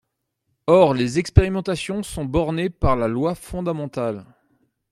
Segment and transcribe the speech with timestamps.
[0.67, 4.25] Or les expérimentations sont bornées par la loi fondamentale.